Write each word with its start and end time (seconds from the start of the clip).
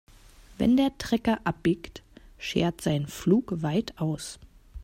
Wenn 0.57 0.77
der 0.77 0.97
Trecker 0.97 1.39
abbiegt, 1.43 2.01
schert 2.39 2.81
sein 2.81 3.05
Pflug 3.05 3.61
weit 3.61 3.99
aus. 3.99 4.39